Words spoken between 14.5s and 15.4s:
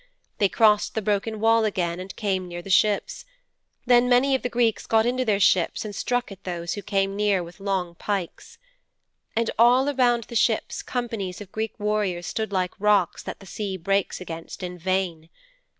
in vain.